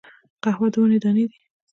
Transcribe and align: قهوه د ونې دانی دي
قهوه 0.43 0.67
د 0.73 0.75
ونې 0.81 0.97
دانی 1.03 1.25
دي 1.29 1.37